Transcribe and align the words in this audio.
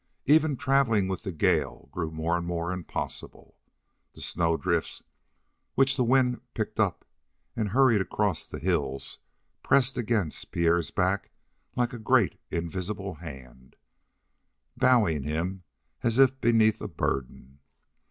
Even 0.25 0.57
traveling 0.57 1.07
with 1.07 1.21
the 1.21 1.31
gale 1.31 1.87
grew 1.91 2.09
more 2.09 2.35
and 2.35 2.43
more 2.47 2.73
impossible. 2.73 3.55
The 4.15 4.21
snowdrifts 4.21 5.03
which 5.75 5.95
the 5.95 6.03
wind 6.03 6.41
picked 6.55 6.79
up 6.79 7.05
and 7.55 7.69
hurried 7.69 8.01
across 8.01 8.47
the 8.47 8.57
hills 8.57 9.19
pressed 9.61 9.99
against 9.99 10.49
Pierre's 10.51 10.89
back 10.89 11.29
like 11.75 11.93
a 11.93 11.99
great, 11.99 12.39
invisible 12.49 13.13
hand, 13.13 13.75
bowing 14.75 15.21
him 15.21 15.65
as 16.01 16.17
if 16.17 16.41
beneath 16.41 16.81
a 16.81 16.87
burden. 16.87 17.59